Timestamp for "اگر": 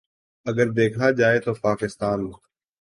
0.45-0.67